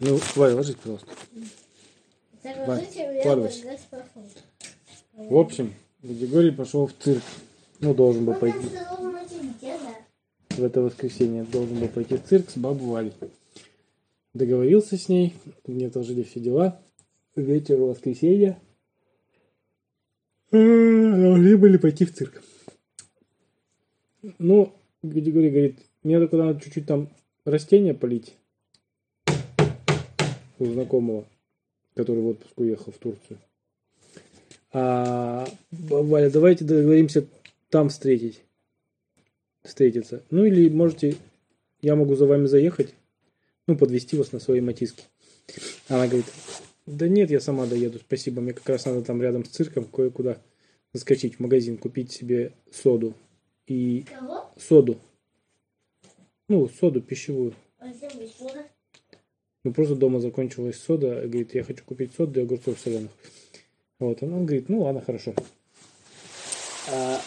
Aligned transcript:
Ну, 0.00 0.18
Валя, 0.36 0.54
ложись, 0.56 0.74
пожалуйста. 0.76 1.08
Заложите, 2.42 3.00
я 3.00 3.20
вкладывайся. 3.20 3.64
вот 3.64 3.72
здесь 3.78 3.86
пошел. 3.90 4.22
В 5.14 5.36
общем, 5.36 5.74
Григорий 6.02 6.50
пошел 6.50 6.86
в 6.86 6.92
цирк. 6.92 7.22
Ну, 7.80 7.94
должен 7.94 8.24
был 8.24 8.34
Ну, 8.34 8.40
пойти. 8.40 8.68
В 10.50 10.62
это 10.64 10.80
воскресенье 10.80 11.44
должен 11.44 11.78
был 11.80 11.88
пойти 11.88 12.16
в 12.16 12.24
цирк 12.24 12.50
с 12.50 12.56
бабой 12.56 12.86
Валей. 12.86 13.12
Договорился 14.34 14.96
с 14.96 15.08
ней. 15.08 15.34
Мне 15.66 15.90
тоже 15.90 16.22
все 16.24 16.40
дела. 16.40 16.80
Вечер 17.34 17.76
воскресенья. 17.78 18.60
э, 20.52 20.56
Должны 20.58 21.56
были 21.56 21.76
пойти 21.78 22.04
в 22.04 22.14
цирк. 22.14 22.42
Ну, 24.38 24.72
Григорий 25.02 25.50
говорит, 25.50 25.78
мне 26.06 26.20
только 26.20 26.36
надо 26.36 26.60
чуть-чуть 26.60 26.86
там 26.86 27.08
растения 27.44 27.92
полить. 27.92 28.36
У 30.60 30.64
знакомого, 30.64 31.26
который 31.96 32.22
в 32.22 32.28
отпуск 32.28 32.52
уехал 32.60 32.92
в 32.92 32.98
Турцию. 32.98 33.38
А 34.72 35.48
Валя, 35.72 36.30
давайте 36.30 36.64
договоримся 36.64 37.26
там 37.70 37.88
встретить. 37.88 38.40
Встретиться. 39.64 40.22
Ну 40.30 40.44
или 40.44 40.68
можете, 40.68 41.16
я 41.80 41.96
могу 41.96 42.14
за 42.14 42.26
вами 42.26 42.46
заехать, 42.46 42.94
ну, 43.66 43.76
подвести 43.76 44.16
вас 44.16 44.30
на 44.30 44.38
своей 44.38 44.60
матиске. 44.60 45.02
Она 45.88 46.06
говорит, 46.06 46.26
да 46.86 47.08
нет, 47.08 47.32
я 47.32 47.40
сама 47.40 47.66
доеду, 47.66 47.98
спасибо. 47.98 48.40
Мне 48.40 48.52
как 48.52 48.68
раз 48.68 48.84
надо 48.84 49.02
там 49.02 49.20
рядом 49.20 49.44
с 49.44 49.48
цирком 49.48 49.84
кое-куда 49.84 50.38
заскочить 50.92 51.34
в 51.34 51.40
магазин, 51.40 51.76
купить 51.78 52.12
себе 52.12 52.52
соду. 52.70 53.14
И 53.66 54.04
Кого? 54.08 54.52
соду. 54.56 54.98
Ну, 56.48 56.68
соду 56.68 57.00
пищевую. 57.00 57.54
А? 57.80 57.86
Ну, 59.64 59.72
просто 59.72 59.96
дома 59.96 60.20
закончилась 60.20 60.80
сода. 60.80 61.22
Говорит, 61.26 61.54
я 61.54 61.64
хочу 61.64 61.84
купить 61.84 62.14
соду 62.14 62.38
и 62.38 62.42
огурцов 62.44 62.78
соленых. 62.78 63.10
Вот, 63.98 64.22
она 64.22 64.38
говорит, 64.38 64.68
ну 64.68 64.82
ладно, 64.82 65.00
хорошо. 65.00 65.34
А, 66.92 67.20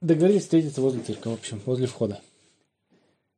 договорились 0.00 0.42
встретиться 0.42 0.80
возле 0.80 1.02
цирка, 1.02 1.28
в 1.28 1.34
общем, 1.34 1.60
возле 1.66 1.86
входа. 1.86 2.20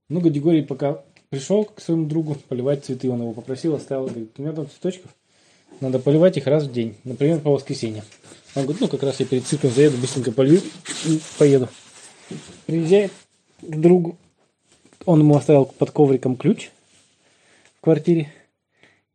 Ну, 0.09 0.20
Гадигорий 0.20 0.62
пока 0.62 1.03
пришел 1.31 1.64
к 1.64 1.81
своему 1.81 2.06
другу 2.06 2.36
поливать 2.48 2.84
цветы, 2.84 3.11
он 3.11 3.23
его 3.23 3.33
попросил, 3.33 3.75
оставил, 3.75 4.06
говорит, 4.06 4.39
у 4.39 4.42
меня 4.42 4.53
там 4.53 4.69
цветочков, 4.69 5.11
надо 5.81 5.98
поливать 5.98 6.36
их 6.36 6.47
раз 6.47 6.64
в 6.64 6.73
день, 6.73 6.95
например, 7.05 7.41
по 7.41 7.51
воскресеньям. 7.51 8.05
Он 8.55 8.62
говорит, 8.64 8.83
ну, 8.83 8.89
как 8.89 9.03
раз 9.03 9.19
я 9.20 9.27
перед 9.27 9.45
цирком 9.45 9.70
заеду, 9.70 9.97
быстренько 9.97 10.31
полью 10.31 10.61
и 11.06 11.20
поеду. 11.39 11.69
Приезжает 12.67 13.11
к 13.62 13.81
другу, 13.81 14.19
он 15.07 15.21
ему 15.21 15.37
оставил 15.37 15.67
под 15.67 15.91
ковриком 15.91 16.37
ключ 16.37 16.71
в 17.79 17.81
квартире. 17.81 18.33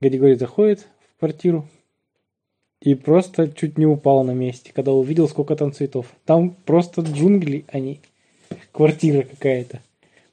Гадигорий 0.02 0.36
заходит 0.36 0.88
в 1.16 1.20
квартиру 1.20 1.68
и 2.82 2.95
просто 2.95 3.52
чуть 3.52 3.78
не 3.78 3.86
упал 3.86 4.23
на 4.23 4.32
месте, 4.32 4.72
когда 4.73 4.92
увидел, 4.94 5.28
сколько 5.28 5.56
там 5.56 5.73
цветов. 5.73 6.08
Там 6.26 6.52
просто 6.52 7.02
джунгли, 7.02 7.66
а 7.72 7.80
квартира 8.72 9.23
какая-то. 9.23 9.82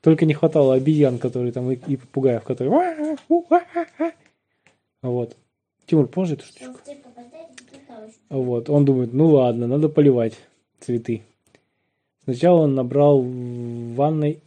Только 0.01 0.25
не 0.25 0.34
хватало 0.34 0.75
обезьян, 0.75 1.19
которые 1.19 1.53
там, 1.53 1.71
и, 1.73 1.97
попугаев, 1.97 2.45
которые... 2.45 3.17
Вот. 5.03 5.37
Тимур, 5.87 6.07
положи 6.07 6.34
эту 6.34 6.45
штучку. 6.45 6.79
Вот, 8.29 8.69
он 8.71 8.84
думает, 8.84 9.12
ну 9.12 9.31
ладно, 9.31 9.67
надо 9.67 9.89
поливать 9.89 10.34
цветы. 10.81 11.23
Сначала 12.25 12.62
он 12.62 12.75
набрал 12.75 13.21
в 13.23 13.95
ванной 13.95 14.41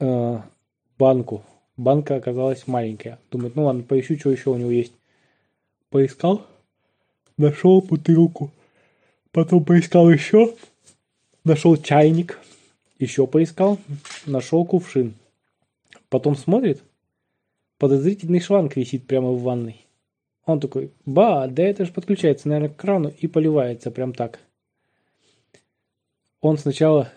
э, 0.00 0.40
банку. 0.98 1.44
Банка 1.76 2.16
оказалась 2.16 2.66
маленькая. 2.66 3.18
Думает, 3.30 3.56
ну 3.56 3.64
ладно, 3.64 3.82
поищу, 3.82 4.18
что 4.18 4.30
еще 4.30 4.50
у 4.50 4.56
него 4.56 4.70
есть. 4.70 4.92
Поискал, 5.88 6.46
нашел 7.36 7.80
бутылку. 7.80 8.50
Потом 9.32 9.64
поискал 9.64 10.10
еще, 10.10 10.54
нашел 11.44 11.76
чайник. 11.76 12.38
Еще 12.98 13.26
поискал, 13.26 13.78
нашел 14.26 14.64
кувшин. 14.66 15.14
Потом 16.10 16.36
смотрит, 16.36 16.82
подозрительный 17.78 18.40
шланг 18.40 18.76
висит 18.76 19.06
прямо 19.06 19.30
в 19.30 19.42
ванной. 19.42 19.86
Он 20.44 20.60
такой, 20.60 20.90
ба, 21.06 21.46
да 21.48 21.62
это 21.62 21.84
же 21.84 21.92
подключается, 21.92 22.48
наверное, 22.48 22.74
к 22.74 22.76
крану 22.76 23.12
и 23.18 23.26
поливается 23.26 23.90
прям 23.90 24.12
так. 24.12 24.40
Он 26.40 26.58
сначала 26.58 27.12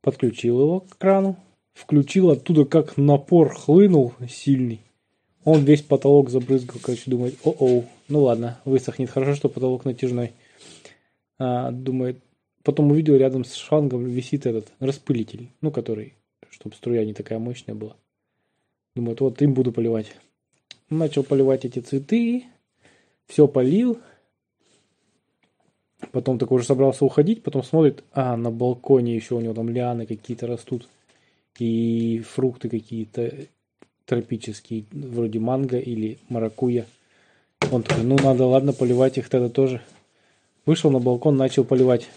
подключил 0.00 0.60
его 0.60 0.80
к 0.80 0.96
крану, 0.96 1.36
включил 1.74 2.30
оттуда, 2.30 2.64
как 2.64 2.96
напор 2.96 3.52
хлынул 3.52 4.14
сильный. 4.28 4.80
Он 5.44 5.64
весь 5.64 5.82
потолок 5.82 6.30
забрызгал, 6.30 6.78
короче, 6.82 7.10
думает, 7.10 7.36
о-оу, 7.44 7.84
ну 8.08 8.22
ладно, 8.22 8.60
высохнет, 8.64 9.10
хорошо, 9.10 9.34
что 9.34 9.50
потолок 9.50 9.84
натяжной. 9.84 10.32
А, 11.38 11.70
думает, 11.70 12.18
потом 12.62 12.90
увидел 12.90 13.16
рядом 13.16 13.44
с 13.44 13.54
шлангом 13.54 14.04
висит 14.06 14.46
этот 14.46 14.72
распылитель, 14.78 15.50
ну, 15.60 15.70
который, 15.70 16.14
чтобы 16.48 16.74
струя 16.74 17.04
не 17.04 17.12
такая 17.12 17.38
мощная 17.38 17.74
была. 17.74 17.94
Думает, 18.94 19.20
вот 19.20 19.42
им 19.42 19.52
буду 19.52 19.72
поливать. 19.72 20.16
Начал 20.88 21.24
поливать 21.24 21.64
эти 21.64 21.80
цветы, 21.80 22.44
все 23.26 23.46
полил. 23.48 23.98
Потом 26.12 26.38
такой 26.38 26.58
уже 26.58 26.66
собрался 26.66 27.04
уходить, 27.04 27.42
потом 27.42 27.62
смотрит, 27.62 28.04
а, 28.12 28.36
на 28.36 28.50
балконе 28.50 29.14
еще 29.14 29.34
у 29.34 29.40
него 29.40 29.52
там 29.52 29.68
лианы 29.68 30.06
какие-то 30.06 30.46
растут. 30.46 30.88
И 31.58 32.22
фрукты 32.28 32.68
какие-то 32.68 33.32
тропические, 34.06 34.84
вроде 34.90 35.38
манго 35.38 35.78
или 35.78 36.18
маракуя. 36.28 36.86
Он 37.70 37.82
такой, 37.82 38.04
ну 38.04 38.16
надо, 38.16 38.46
ладно, 38.46 38.72
поливать 38.72 39.18
их 39.18 39.28
тогда 39.28 39.48
тоже. 39.48 39.80
Вышел 40.66 40.90
на 40.90 40.98
балкон, 40.98 41.36
начал 41.36 41.64
поливать. 41.64 42.08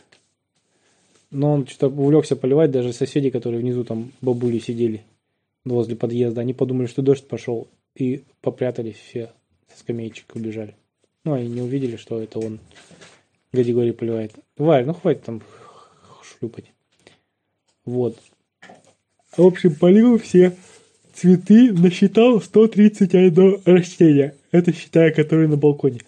Но 1.29 1.53
он 1.53 1.67
что-то 1.67 1.87
увлекся 1.87 2.35
поливать, 2.35 2.71
даже 2.71 2.93
соседи, 2.93 3.29
которые 3.29 3.61
внизу 3.61 3.83
там 3.83 4.11
бабули 4.21 4.59
сидели 4.59 5.03
возле 5.65 5.95
подъезда, 5.95 6.41
они 6.41 6.53
подумали, 6.53 6.87
что 6.87 7.01
дождь 7.01 7.27
пошел, 7.27 7.67
и 7.95 8.23
попрятались 8.41 8.95
все 8.95 9.31
со 9.71 9.79
скамеечек, 9.79 10.35
убежали. 10.35 10.75
Ну, 11.23 11.33
они 11.33 11.47
не 11.49 11.61
увидели, 11.61 11.97
что 11.97 12.21
это 12.21 12.39
он 12.39 12.59
Гадигорий 13.51 13.93
поливает. 13.93 14.33
Варь, 14.57 14.85
ну 14.85 14.93
хватит 14.93 15.23
там 15.23 15.41
шлюпать. 16.23 16.71
Вот. 17.85 18.17
В 19.37 19.45
общем, 19.45 19.75
полил 19.75 20.17
все 20.17 20.55
цветы, 21.13 21.71
насчитал 21.71 22.41
131 22.41 23.61
растения. 23.65 24.35
Это 24.51 24.73
считая, 24.73 25.11
которые 25.11 25.47
на 25.47 25.57
балконе. 25.57 25.99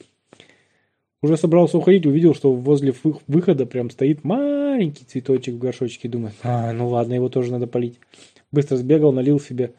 Уже 1.22 1.38
собрался 1.38 1.78
уходить, 1.78 2.06
увидел, 2.06 2.34
что 2.34 2.52
возле 2.54 2.94
вы- 3.04 3.18
выхода 3.28 3.66
прям 3.66 3.90
стоит 3.90 4.24
маленький 4.24 5.04
цветочек 5.06 5.56
в 5.56 5.60
горшочке. 5.60 6.08
Думает, 6.08 6.34
а, 6.44 6.72
ну 6.74 6.88
ладно, 6.88 7.14
его 7.14 7.30
тоже 7.30 7.52
надо 7.52 7.68
полить. 7.68 8.00
Быстро 8.52 8.78
сбегал, 8.78 9.12
налил 9.12 9.40
себе 9.40 9.74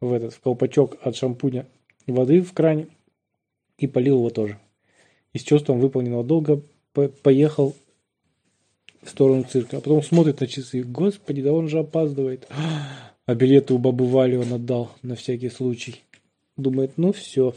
в 0.00 0.12
этот 0.12 0.32
в 0.34 0.40
колпачок 0.40 0.96
от 1.02 1.14
шампуня 1.16 1.66
воды 2.06 2.40
в 2.40 2.52
кране 2.52 2.88
и 3.78 3.86
полил 3.86 4.16
его 4.16 4.30
тоже. 4.30 4.58
И 5.32 5.38
с 5.38 5.42
чувством 5.42 5.80
выполненного 5.80 6.24
долга 6.24 6.62
по- 6.92 7.08
поехал 7.08 7.76
в 9.06 9.10
сторону 9.10 9.44
цирка. 9.44 9.78
А 9.78 9.80
потом 9.80 10.02
смотрит 10.02 10.40
на 10.40 10.46
часы. 10.46 10.82
Господи, 10.82 11.42
да 11.42 11.52
он 11.52 11.68
же 11.68 11.78
опаздывает. 11.78 12.46
А 13.24 13.34
билеты 13.34 13.74
у 13.74 13.78
бабы 13.78 14.06
Вали 14.06 14.36
он 14.36 14.52
отдал 14.52 14.90
на 15.02 15.16
всякий 15.16 15.48
случай. 15.48 16.02
Думает, 16.56 16.92
ну 16.96 17.12
все, 17.12 17.54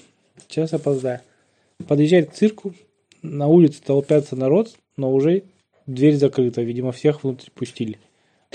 сейчас 0.48 0.74
опоздаю. 0.74 1.20
Подъезжает 1.88 2.32
к 2.32 2.34
цирку. 2.34 2.74
На 3.22 3.48
улице 3.48 3.82
толпятся 3.86 4.36
народ, 4.36 4.76
но 4.96 5.14
уже 5.14 5.44
дверь 5.88 6.16
закрыта. 6.16 6.62
Видимо, 6.62 6.92
всех 6.92 7.24
внутрь 7.24 7.50
пустили. 7.54 8.00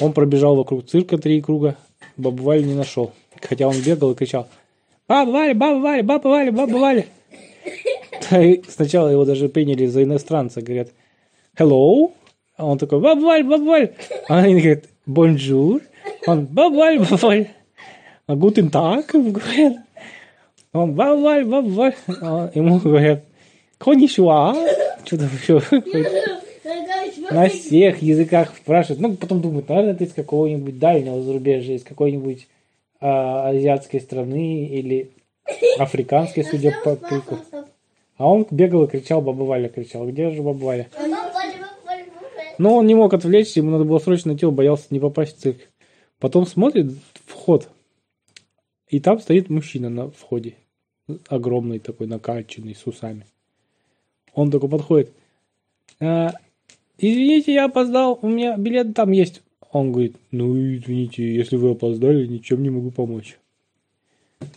Он 0.01 0.13
пробежал 0.13 0.57
вокруг 0.57 0.87
цирка 0.87 1.19
три 1.19 1.41
круга. 1.41 1.77
Бабу 2.17 2.43
Валю 2.43 2.65
не 2.65 2.75
нашел. 2.75 3.13
Хотя 3.41 3.69
он 3.69 3.77
бегал 3.81 4.13
и 4.13 4.15
кричал. 4.15 4.49
Баба 5.07 5.31
Валя, 5.31 5.55
баба 5.55 5.81
Валя, 5.81 6.03
баба 6.03 6.29
Валя, 6.29 6.53
баба 6.53 6.77
Валя. 6.77 7.07
И 8.33 8.63
Сначала 8.69 9.09
его 9.09 9.25
даже 9.25 9.49
приняли 9.49 9.87
за 9.87 10.03
иностранца. 10.03 10.63
Говорят, 10.63 10.91
hello. 11.59 12.13
А 12.57 12.67
он 12.67 12.79
такой, 12.79 13.01
баба 13.01 13.21
Валя. 13.21 13.93
А 14.29 14.39
они 14.39 14.61
говорят, 14.61 14.85
bonjour. 15.07 15.83
Он, 16.27 16.47
баба 16.47 16.75
Валя. 16.75 17.49
А 18.27 18.35
guten 18.35 18.71
Tag, 18.71 19.07
говорят. 19.13 19.79
Он, 20.73 20.95
баба 20.95 21.63
Валя. 21.63 21.95
А 22.21 22.51
Ему 22.55 22.79
говорят, 22.79 23.25
конишуа. 23.79 24.55
Что-то 25.05 25.25
еще. 25.25 25.61
На 27.31 27.49
всех 27.49 28.03
языках 28.03 28.55
спрашивают. 28.57 29.01
Ну, 29.01 29.17
потом 29.17 29.41
думают, 29.41 29.69
наверное, 29.69 29.95
ты 29.95 30.05
из 30.05 30.13
какого-нибудь 30.13 30.79
дальнего 30.79 31.23
зарубежья, 31.23 31.75
из 31.75 31.83
какой-нибудь 31.83 32.47
а, 33.01 33.49
азиатской 33.49 34.01
страны 34.01 34.67
или 34.67 35.11
африканской, 35.79 36.45
судя 36.45 36.75
по 36.85 36.97
пику. 36.97 37.39
А 38.17 38.31
он 38.31 38.47
бегал 38.51 38.85
и 38.85 38.89
кричал, 38.89 39.21
баба 39.21 39.43
Валя 39.43 39.69
кричал, 39.69 40.07
где 40.07 40.31
же 40.31 40.43
баба 40.43 40.65
Валя? 40.65 40.87
Но 42.59 42.77
он 42.77 42.87
не 42.87 42.95
мог 42.95 43.13
отвлечься, 43.15 43.61
ему 43.61 43.71
надо 43.71 43.85
было 43.85 43.99
срочно 43.99 44.35
идти, 44.35 44.47
он 44.47 44.55
боялся 44.55 44.87
не 44.91 45.01
попасть 45.01 45.37
в 45.37 45.41
цирк. 45.41 45.59
Потом 46.19 46.47
смотрит 46.47 46.93
вход, 47.27 47.69
и 48.89 49.01
там 49.01 49.21
стоит 49.21 49.51
мужчина 49.51 49.91
на 49.91 50.11
входе. 50.11 50.55
Огромный 51.29 51.81
такой, 51.81 52.07
накачанный, 52.07 52.75
с 52.75 52.87
усами. 52.87 53.27
Он 54.35 54.51
такой 54.51 54.69
подходит. 54.69 55.13
«А, 56.01 56.33
извините, 56.99 57.53
я 57.53 57.67
опоздал, 57.67 58.19
у 58.23 58.29
меня 58.29 58.57
билет 58.57 58.95
там 58.95 59.13
есть. 59.13 59.43
Он 59.71 59.91
говорит, 59.91 60.17
ну 60.31 60.57
извините, 60.57 61.35
если 61.35 61.57
вы 61.57 61.73
опоздали, 61.73 62.27
ничем 62.27 62.63
не 62.63 62.71
могу 62.71 62.91
помочь. 62.91 63.39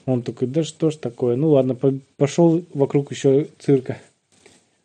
Он 0.06 0.22
такой, 0.22 0.48
да 0.48 0.64
что 0.64 0.92
ж 0.92 0.96
такое, 0.96 1.36
ну 1.36 1.50
ладно, 1.50 1.76
пошел 2.18 2.64
вокруг 2.74 3.12
еще 3.12 3.48
цирка. 3.60 3.98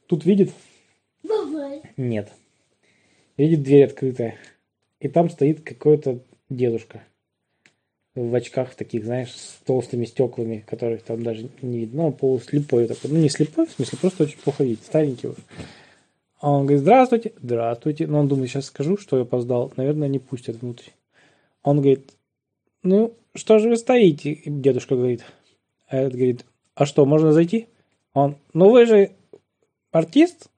Тут 0.06 0.25
видит? 0.25 0.53
Бабай. 1.23 1.82
Нет. 1.97 2.32
Видит 3.37 3.62
дверь 3.62 3.84
открытая. 3.84 4.37
И 5.00 5.08
там 5.08 5.31
стоит 5.31 5.62
какой-то 5.62 6.20
дедушка. 6.49 7.02
В 8.14 8.34
очках 8.34 8.75
таких, 8.75 9.05
знаешь, 9.05 9.32
с 9.32 9.61
толстыми 9.64 10.05
стеклами, 10.05 10.64
которых 10.69 11.02
там 11.02 11.23
даже 11.23 11.49
не 11.62 11.81
видно. 11.81 12.02
Ну, 12.02 12.08
он 12.08 12.12
полуслепой 12.12 12.87
такой. 12.87 13.11
Ну, 13.11 13.19
не 13.19 13.31
слепой, 13.31 13.67
в 13.67 13.70
смысле, 13.70 13.99
просто 13.99 14.25
очень 14.25 14.38
плохо 14.38 14.64
видит. 14.64 14.84
Старенький 14.84 15.29
уже. 15.29 15.38
А 16.40 16.50
он 16.50 16.67
говорит, 16.67 16.82
здравствуйте, 16.82 17.32
здравствуйте. 17.40 18.06
Но 18.06 18.20
он 18.20 18.29
думает, 18.29 18.50
сейчас 18.50 18.67
скажу, 18.67 18.99
что 18.99 19.17
я 19.17 19.23
опоздал. 19.23 19.73
Наверное, 19.76 20.08
не 20.08 20.19
пустят 20.19 20.61
внутрь. 20.61 20.90
Он 21.62 21.76
говорит, 21.76 22.12
ну, 22.82 23.14
что 23.35 23.58
же 23.58 23.70
вы 23.70 23.76
стоите? 23.76 24.43
Дедушка 24.44 24.94
говорит. 24.94 25.25
А 25.88 25.96
этот 25.96 26.14
говорит, 26.14 26.44
а 26.75 26.85
что, 26.85 27.06
можно 27.06 27.32
зайти? 27.32 27.69
Он, 28.12 28.37
ну 28.52 28.70
вы 28.70 28.87
же 28.87 29.12
артист? 29.90 30.49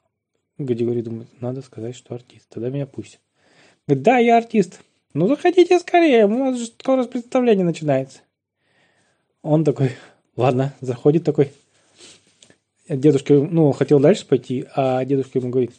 Григорий 0.58 1.02
думает, 1.02 1.28
надо 1.40 1.62
сказать, 1.62 1.96
что 1.96 2.14
артист, 2.14 2.46
тогда 2.48 2.70
меня 2.70 2.86
пусть. 2.86 3.20
Говорит, 3.86 4.04
да, 4.04 4.18
я 4.18 4.36
артист. 4.36 4.80
Ну, 5.12 5.28
заходите 5.28 5.78
скорее, 5.78 6.26
у 6.26 6.28
нас 6.28 6.58
же 6.58 6.66
скоро 6.66 7.04
представление 7.04 7.64
начинается. 7.64 8.20
Он 9.42 9.64
такой, 9.64 9.90
ладно, 10.36 10.74
заходит 10.80 11.24
такой. 11.24 11.52
Дедушка, 12.88 13.34
ну, 13.34 13.72
хотел 13.72 13.98
дальше 13.98 14.26
пойти, 14.26 14.66
а 14.74 15.04
дедушка 15.04 15.38
ему 15.38 15.50
говорит, 15.50 15.72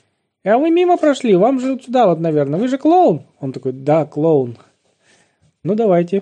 а 0.45 0.60
вы 0.60 0.69
мимо 0.69 0.98
прошли, 0.98 1.36
вам 1.36 1.60
же 1.60 1.80
сюда 1.80 2.07
вот, 2.07 2.19
наверное, 2.19 2.60
вы 2.60 2.68
же 2.68 2.77
клоун. 2.77 3.24
Он 3.39 3.51
такой, 3.51 3.72
да, 3.72 4.06
клоун. 4.06 4.57
Ну, 5.63 5.74
давайте. 5.74 6.22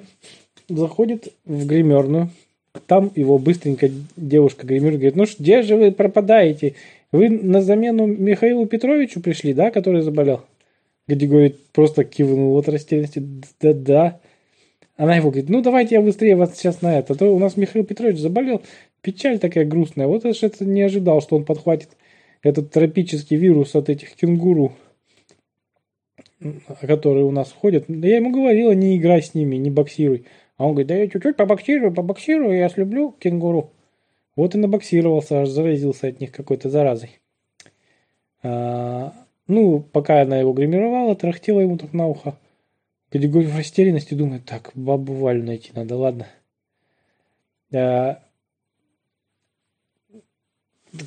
Заходит 0.70 1.34
в 1.44 1.66
гримерную. 1.66 2.30
Там 2.88 3.12
его 3.16 3.38
быстренько 3.38 3.90
девушка 4.16 4.66
гример 4.66 4.94
говорит, 4.94 5.18
ну, 5.18 5.26
где 5.38 5.62
же 5.62 5.76
вы 5.76 5.92
пропадаете? 5.92 6.76
Вы 7.14 7.30
на 7.30 7.62
замену 7.62 8.08
Михаилу 8.08 8.66
Петровичу 8.66 9.22
пришли, 9.22 9.54
да, 9.54 9.70
который 9.70 10.02
заболел? 10.02 10.42
Где 11.08 11.28
говорит, 11.28 11.60
просто 11.72 12.04
кивнул 12.06 12.58
от 12.58 12.68
растерянности. 12.68 13.24
Да-да. 13.62 14.20
Она 14.98 15.16
его 15.16 15.30
говорит, 15.30 15.48
ну 15.48 15.62
давайте 15.62 15.94
я 15.96 16.02
быстрее 16.02 16.36
вас 16.36 16.58
сейчас 16.58 16.82
на 16.82 16.98
это. 16.98 17.14
А 17.14 17.16
то 17.16 17.28
у 17.28 17.38
нас 17.38 17.56
Михаил 17.56 17.86
Петрович 17.86 18.18
заболел. 18.18 18.64
Печаль 19.02 19.38
такая 19.38 19.64
грустная. 19.64 20.08
Вот 20.08 20.26
я 20.26 20.32
это 20.32 20.66
не 20.66 20.82
ожидал, 20.82 21.22
что 21.22 21.36
он 21.36 21.46
подхватит 21.46 21.90
этот 22.42 22.72
тропический 22.72 23.38
вирус 23.38 23.76
от 23.76 23.90
этих 23.90 24.16
кенгуру, 24.16 24.74
которые 26.82 27.26
у 27.26 27.32
нас 27.32 27.52
ходят. 27.52 27.86
Я 27.90 28.16
ему 28.16 28.32
говорила, 28.32 28.72
не 28.72 28.98
играй 28.98 29.22
с 29.22 29.36
ними, 29.36 29.58
не 29.58 29.70
боксируй. 29.70 30.26
А 30.58 30.66
он 30.66 30.72
говорит, 30.72 30.88
да 30.88 30.96
я 30.96 31.08
чуть-чуть 31.08 31.36
побоксирую, 31.36 31.94
побоксирую, 31.94 32.58
я 32.58 32.70
слюблю 32.70 33.16
кенгуру. 33.20 33.72
Вот 34.36 34.56
и 34.56 34.58
набоксировался, 34.58 35.42
аж 35.42 35.50
заразился 35.50 36.08
от 36.08 36.20
них 36.20 36.32
какой-то 36.32 36.70
заразой. 36.70 37.20
А, 38.42 39.14
ну, 39.48 39.80
пока 39.80 40.22
она 40.22 40.40
его 40.40 40.54
гримировала, 40.54 41.16
трахтела 41.16 41.60
ему 41.60 41.78
так 41.78 41.94
на 41.94 42.08
ухо. 42.08 42.38
Категория 43.10 43.48
в 43.48 43.56
растерянности 43.56 44.16
думает, 44.16 44.46
так, 44.46 44.72
бабу 44.74 45.14
Валю 45.14 45.44
найти 45.44 45.72
надо, 45.76 45.96
ладно. 45.96 46.28
А, 47.72 48.24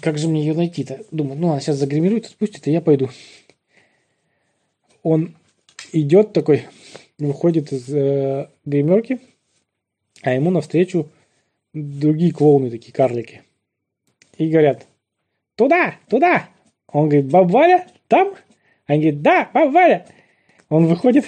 как 0.00 0.19
же 0.19 0.29
мне 0.29 0.40
ее 0.40 0.55
найти-то? 0.55 1.05
Думаю, 1.11 1.38
ну, 1.38 1.50
она 1.50 1.61
сейчас 1.61 1.76
загримирует, 1.76 2.26
спустит, 2.26 2.67
и 2.69 2.72
я 2.72 2.81
пойду. 2.81 3.11
Он 5.02 5.37
идет 5.93 6.32
такой, 6.32 6.64
выходит 7.19 7.72
из 7.72 7.88
э, 7.93 8.49
гримерки, 8.64 9.20
а 10.22 10.32
ему 10.32 10.50
навстречу 10.50 11.08
другие 11.76 12.32
клоуны 12.32 12.70
такие, 12.70 12.93
карлики. 12.93 13.43
И 14.38 14.49
говорят, 14.49 14.87
туда, 15.56 15.96
туда. 16.08 16.49
Он 16.88 17.08
говорит, 17.08 17.31
баба 17.31 17.49
Валя, 17.49 17.87
там? 18.08 18.34
Они 18.87 19.02
говорят, 19.02 19.23
да, 19.23 19.50
баба 19.52 19.70
Валя. 19.70 20.06
Он 20.69 20.87
выходит 20.87 21.25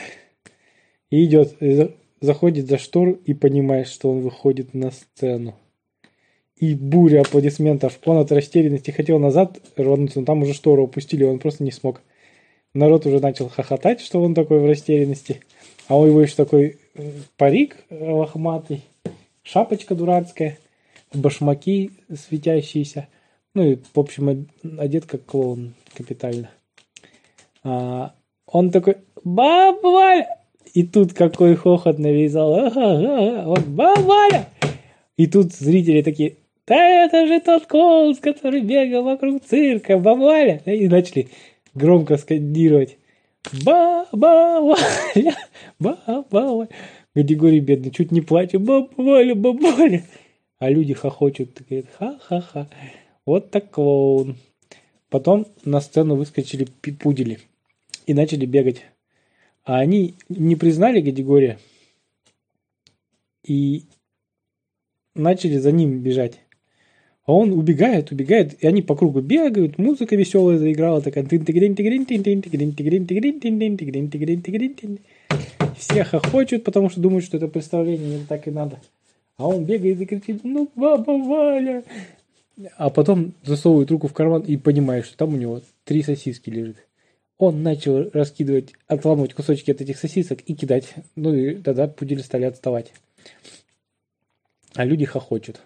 и 1.11 1.25
идет, 1.25 1.57
заходит 2.21 2.69
за 2.69 2.79
штору 2.79 3.13
и 3.13 3.35
понимает, 3.35 3.89
что 3.89 4.11
он 4.11 4.21
выходит 4.21 4.75
на 4.75 4.91
сцену. 4.91 5.55
И 6.57 6.75
буря 6.75 7.21
аплодисментов. 7.21 7.99
Он 8.05 8.19
от 8.19 8.33
растерянности 8.33 8.91
хотел 8.91 9.19
назад 9.19 9.61
рвануться, 9.77 10.21
но 10.21 10.27
там 10.27 10.43
уже 10.43 10.55
штору 10.55 10.85
опустили, 10.85 11.25
он 11.25 11.39
просто 11.39 11.63
не 11.63 11.71
смог. 11.71 12.03
Народ 12.75 13.07
уже 13.07 13.21
начал 13.21 13.49
хохотать, 13.49 14.01
что 14.01 14.21
он 14.21 14.35
такой 14.35 14.59
в 14.59 14.67
растерянности. 14.67 15.41
А 15.87 15.97
у 15.99 16.07
него 16.07 16.21
еще 16.21 16.35
такой 16.35 16.79
парик 17.37 17.77
лохматый 17.91 18.83
шапочка 19.51 19.95
дурацкая, 19.95 20.59
башмаки 21.13 21.91
светящиеся. 22.15 23.09
Ну 23.55 23.73
и, 23.73 23.77
в 23.77 23.99
общем, 23.99 24.49
одет 24.79 25.07
как 25.07 25.25
клоун 25.25 25.75
капитально. 25.95 26.51
А, 27.65 28.13
он 28.47 28.71
такой, 28.71 28.99
баба 29.25 29.81
Валя! 29.83 30.39
И 30.75 30.87
тут 30.87 31.15
какой 31.15 31.57
хохот 31.57 31.99
навязал. 31.99 32.53
Он, 32.53 33.63
баба 33.75 34.01
Валя! 34.01 34.49
И 35.17 35.27
тут 35.27 35.53
зрители 35.53 36.03
такие, 36.03 36.37
да 36.67 36.77
это 36.77 37.27
же 37.27 37.41
тот 37.41 37.67
клоун, 37.67 38.15
который 38.17 38.61
бегал 38.61 39.03
вокруг 39.03 39.43
цирка, 39.45 39.99
баба 39.99 40.21
Валя! 40.21 40.63
И 40.67 40.89
начали 40.89 41.29
громко 41.75 42.17
скандировать. 42.19 42.99
Баба 43.65 44.61
Валя! 44.61 45.35
Баба 45.79 46.27
Валя! 46.31 46.69
Григорий 47.15 47.61
бедный 47.61 47.91
чуть 47.91 48.13
не 48.13 48.21
плачет, 48.21 48.63
баба 48.63 48.89
Валя, 48.97 49.35
баба 49.35 49.59
Валя. 49.59 50.05
А 50.59 50.71
люди 50.71 50.95
хохочут, 50.95 51.63
говорят, 51.69 51.87
ха-ха-ха. 51.99 52.69
Вот 53.25 53.51
так 53.51 53.71
клоун. 53.71 54.37
Потом 55.09 55.47
на 55.65 55.81
сцену 55.81 56.17
выскочили 56.17 56.67
пудели 57.01 57.39
и 58.07 58.15
начали 58.15 58.47
бегать. 58.47 58.85
А 59.65 59.79
они 59.79 60.15
не 60.29 60.57
признали 60.57 61.01
Гадигория 61.01 61.59
и 63.45 63.85
начали 65.15 65.59
за 65.59 65.73
ним 65.73 66.01
бежать. 66.01 66.41
А 67.25 67.33
он 67.33 67.53
убегает, 67.53 68.11
убегает, 68.11 68.63
и 68.63 68.67
они 68.67 68.81
по 68.81 68.97
кругу 68.97 69.21
бегают, 69.21 69.77
музыка 69.77 70.17
веселая 70.17 70.57
заиграла, 70.57 71.03
такая 71.03 71.25
Все 75.79 76.05
хохочут, 76.05 76.65
потому 76.65 76.91
что 76.91 77.01
думают, 77.01 77.25
что 77.25 77.37
это 77.37 77.49
представление, 77.49 78.21
не 78.21 78.25
так 78.27 78.47
и 78.49 78.51
надо. 78.51 78.81
А 79.37 79.47
он 79.47 79.65
бегает 79.65 80.01
и 80.01 80.07
кричит, 80.07 80.41
ну, 80.43 80.69
баба 80.75 81.13
Валя. 81.13 81.85
А 82.77 82.91
потом 82.91 83.35
засовывает 83.45 83.91
руку 83.91 84.09
в 84.09 84.13
карман 84.13 84.43
и 84.43 84.57
понимает, 84.57 85.07
что 85.07 85.17
там 85.17 85.35
у 85.35 85.37
него 85.37 85.63
три 85.85 86.03
сосиски 86.03 86.51
лежит. 86.51 86.77
Он 87.39 87.63
начал 87.63 88.11
раскидывать, 88.11 88.73
отламывать 88.89 89.35
кусочки 89.35 89.71
от 89.71 89.81
этих 89.81 89.99
сосисок 89.99 90.41
и 90.41 90.55
кидать. 90.55 90.93
Ну 91.15 91.33
и 91.33 91.55
тогда 91.55 91.87
пудели 91.87 92.21
стали 92.21 92.45
отставать. 92.45 92.93
А 94.75 94.85
люди 94.85 95.05
хохочут. 95.05 95.61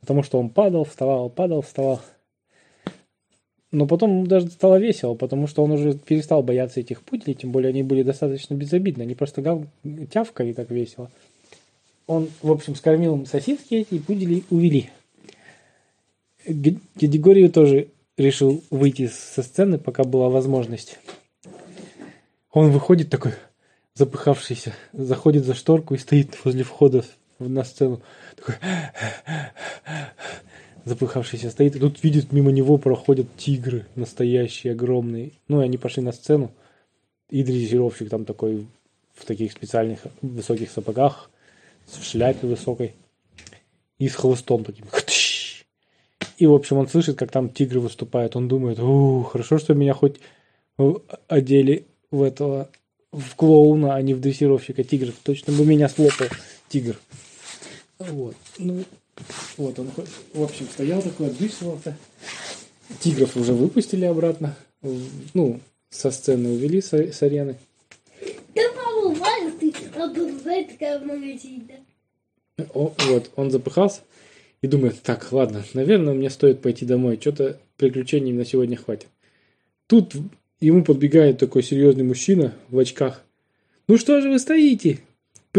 Потому 0.00 0.24
что 0.24 0.40
он 0.40 0.50
падал, 0.50 0.84
вставал, 0.84 1.30
падал, 1.30 1.62
вставал. 1.62 2.00
Но 3.70 3.86
потом 3.86 4.26
даже 4.26 4.48
стало 4.48 4.78
весело, 4.78 5.14
потому 5.14 5.46
что 5.46 5.62
он 5.62 5.72
уже 5.72 5.92
перестал 5.94 6.42
бояться 6.42 6.80
этих 6.80 7.02
пуделей, 7.02 7.34
тем 7.34 7.52
более 7.52 7.68
они 7.68 7.82
были 7.82 8.02
достаточно 8.02 8.54
безобидны. 8.54 9.02
Они 9.02 9.14
просто 9.14 9.42
гав... 9.42 9.62
тявкали 10.10 10.54
так 10.54 10.70
весело. 10.70 11.10
Он, 12.06 12.30
в 12.40 12.50
общем, 12.50 12.74
скормил 12.74 13.14
им 13.14 13.26
сосиски 13.26 13.74
эти, 13.74 13.96
и 13.96 13.98
пудели 13.98 14.42
увели. 14.48 14.88
Гедигорию 16.46 17.50
тоже 17.50 17.88
решил 18.16 18.64
выйти 18.70 19.08
со 19.08 19.42
сцены, 19.42 19.78
пока 19.78 20.04
была 20.04 20.30
возможность. 20.30 20.98
Он 22.50 22.70
выходит 22.70 23.10
такой, 23.10 23.32
запыхавшийся, 23.94 24.72
заходит 24.94 25.44
за 25.44 25.52
шторку 25.54 25.94
и 25.94 25.98
стоит 25.98 26.42
возле 26.42 26.64
входа 26.64 27.04
на 27.38 27.64
сцену. 27.64 28.00
Такой 28.36 28.54
запыхавшийся 30.84 31.50
стоит, 31.50 31.76
и 31.76 31.78
тут 31.78 32.02
видит, 32.02 32.32
мимо 32.32 32.50
него 32.50 32.78
проходят 32.78 33.26
тигры 33.36 33.86
настоящие, 33.94 34.72
огромные. 34.72 35.32
Ну, 35.48 35.60
и 35.60 35.64
они 35.64 35.78
пошли 35.78 36.02
на 36.02 36.12
сцену, 36.12 36.50
и 37.30 37.42
дрессировщик 37.42 38.08
там 38.08 38.24
такой 38.24 38.66
в 39.14 39.24
таких 39.24 39.52
специальных 39.52 40.00
высоких 40.22 40.70
сапогах, 40.70 41.30
в 41.86 42.04
шляпе 42.04 42.46
высокой, 42.46 42.94
и 43.98 44.08
с 44.08 44.14
хвостом 44.14 44.64
таким. 44.64 44.86
И, 46.38 46.46
в 46.46 46.54
общем, 46.54 46.76
он 46.76 46.88
слышит, 46.88 47.18
как 47.18 47.32
там 47.32 47.50
тигры 47.50 47.80
выступают. 47.80 48.36
Он 48.36 48.46
думает, 48.46 48.78
у, 48.78 49.24
хорошо, 49.24 49.58
что 49.58 49.74
меня 49.74 49.92
хоть 49.92 50.20
одели 51.26 51.86
в 52.10 52.22
этого 52.22 52.70
в 53.10 53.34
клоуна, 53.34 53.94
а 53.94 54.02
не 54.02 54.14
в 54.14 54.20
дрессировщика 54.20 54.84
тигров. 54.84 55.14
Точно 55.24 55.52
бы 55.52 55.64
меня 55.64 55.88
слопал 55.88 56.28
тигр. 56.68 56.96
Вот. 57.98 58.36
Ну, 58.58 58.84
вот 59.56 59.78
он, 59.78 59.90
в 60.34 60.42
общем, 60.42 60.66
стоял 60.72 61.02
такой, 61.02 61.28
отдышивался. 61.28 61.96
Тигров 63.00 63.36
уже 63.36 63.52
выпустили 63.52 64.04
обратно. 64.04 64.56
Ну, 65.34 65.60
со 65.90 66.10
сцены 66.10 66.50
увели 66.50 66.80
с, 66.80 66.92
с 66.92 67.22
арены. 67.22 67.56
Да, 68.54 68.62
мама, 68.76 69.14
ты. 69.58 69.72
О, 72.74 72.94
вот, 72.98 73.30
он 73.36 73.50
запыхался 73.50 74.00
и 74.62 74.66
думает, 74.66 75.00
так, 75.02 75.30
ладно, 75.32 75.64
наверное, 75.74 76.14
мне 76.14 76.30
стоит 76.30 76.60
пойти 76.60 76.84
домой. 76.84 77.18
Что-то 77.20 77.60
приключений 77.76 78.32
на 78.32 78.44
сегодня 78.44 78.76
хватит. 78.76 79.08
Тут 79.86 80.14
ему 80.60 80.84
подбегает 80.84 81.38
такой 81.38 81.62
серьезный 81.62 82.04
мужчина 82.04 82.54
в 82.68 82.78
очках. 82.78 83.22
Ну 83.86 83.96
что 83.96 84.20
же 84.20 84.28
вы 84.28 84.38
стоите? 84.38 85.00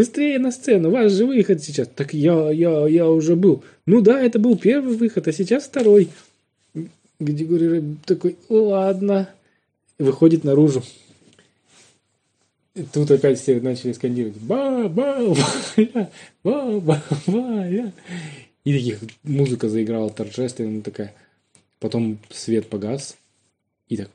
Быстрее 0.00 0.38
на 0.38 0.50
сцену, 0.50 0.88
ваш 0.88 1.12
же 1.12 1.26
выход 1.26 1.62
сейчас. 1.62 1.86
Так 1.86 2.14
я, 2.14 2.50
я, 2.50 2.88
я 2.88 3.06
уже 3.06 3.36
был. 3.36 3.62
Ну 3.84 4.00
да, 4.00 4.18
это 4.18 4.38
был 4.38 4.56
первый 4.56 4.96
выход, 4.96 5.28
а 5.28 5.32
сейчас 5.32 5.64
второй. 5.64 6.08
Григорий 7.18 7.96
такой, 8.06 8.38
ладно. 8.48 9.28
Выходит 9.98 10.42
наружу. 10.42 10.82
И 12.74 12.82
тут 12.84 13.10
опять 13.10 13.38
все 13.38 13.60
начали 13.60 13.92
скандировать. 13.92 14.38
Ба, 14.38 14.88
ба, 14.88 15.34
ба, 15.76 16.10
ба, 16.44 16.80
ба, 16.80 17.02
ба, 17.26 17.68
я. 17.68 17.92
И 18.64 18.72
таких 18.72 19.00
музыка 19.22 19.68
заиграла 19.68 20.08
торжественно 20.08 20.80
такая. 20.80 21.12
Потом 21.78 22.18
свет 22.30 22.70
погас. 22.70 23.18
И 23.90 23.98
так 23.98 24.08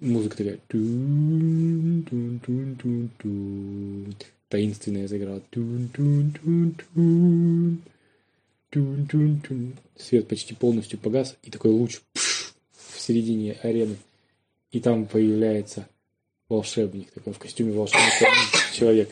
музыка 0.00 0.36
такая 0.36 0.58
таинственная 4.48 5.08
заиграла. 5.08 5.40
Тун-тун-тун-тун. 5.50 7.82
Тун-тун-тун. 8.70 9.74
Свет 9.96 10.28
почти 10.28 10.54
полностью 10.54 10.98
погас, 10.98 11.36
и 11.42 11.50
такой 11.50 11.70
луч 11.70 12.00
в 12.14 13.00
середине 13.00 13.52
арены. 13.62 13.96
И 14.70 14.80
там 14.80 15.06
появляется 15.06 15.88
волшебник, 16.48 17.10
такой 17.10 17.32
в 17.32 17.38
костюме 17.38 17.72
волшебника 17.72 18.26
человек. 18.74 19.08